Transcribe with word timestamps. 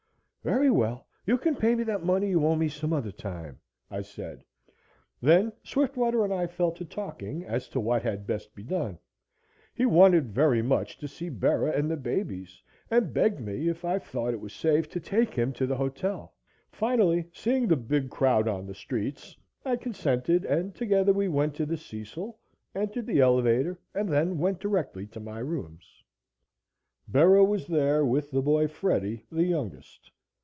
"Very 0.43 0.71
well, 0.71 1.05
you 1.27 1.37
can 1.37 1.55
pay 1.55 1.75
me 1.75 1.83
that 1.83 2.01
money 2.03 2.29
you 2.29 2.43
owe 2.47 2.67
some 2.67 2.93
other 2.93 3.11
time," 3.11 3.59
I 3.91 4.01
said. 4.01 4.43
Then 5.21 5.53
Swiftwater 5.61 6.23
and 6.23 6.33
I 6.33 6.47
fell 6.47 6.71
to 6.71 6.83
talking 6.83 7.45
as 7.45 7.67
to 7.69 7.79
what 7.79 8.01
had 8.01 8.25
best 8.25 8.55
be 8.55 8.63
done. 8.63 8.97
He 9.75 9.85
wanted 9.85 10.31
very 10.33 10.63
much 10.63 10.97
to 10.97 11.07
see 11.07 11.29
Bera 11.29 11.73
and 11.77 11.91
the 11.91 11.95
babies 11.95 12.63
and 12.89 13.13
begged 13.13 13.39
me, 13.39 13.69
if 13.69 13.85
I 13.85 13.99
thought 13.99 14.33
it 14.33 14.49
safe, 14.49 14.89
to 14.89 14.99
take 14.99 15.35
him 15.35 15.53
to 15.53 15.67
the 15.67 15.77
hotel. 15.77 16.33
Finally, 16.71 17.29
seeing 17.31 17.67
the 17.67 17.75
big 17.77 18.09
crowd 18.09 18.47
on 18.47 18.65
the 18.65 18.73
streets, 18.73 19.37
I 19.63 19.75
consented, 19.75 20.43
and 20.45 20.73
together 20.73 21.13
we 21.13 21.27
went 21.27 21.53
to 21.57 21.67
the 21.67 21.77
Cecil, 21.77 22.39
entered 22.73 23.05
the 23.05 23.19
elevator 23.19 23.77
and 23.93 24.09
then 24.09 24.39
went 24.39 24.59
directly 24.59 25.05
to 25.05 25.19
my 25.19 25.37
rooms. 25.37 26.01
Bera 27.07 27.43
was 27.45 27.67
there 27.67 28.03
with 28.03 28.31
the 28.31 28.41
boy 28.41 28.67
Freddie 28.67 29.23
the 29.31 29.43
youngest. 29.45 30.09